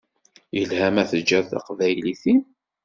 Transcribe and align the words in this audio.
Yelha 0.55 0.87
ma 0.93 1.03
teǧǧiḍ 1.09 1.45
taqbaylit-im? 1.51 2.41